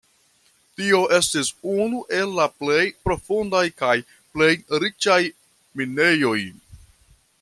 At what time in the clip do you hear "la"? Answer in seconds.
2.39-2.47